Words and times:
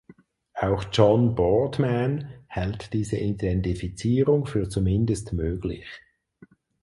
Auch 0.55 0.85
John 0.91 1.35
Boardman 1.35 2.33
hält 2.47 2.91
diese 2.91 3.19
Identifizierung 3.19 4.47
für 4.47 4.67
zumindest 4.67 5.31
möglich. 5.31 5.85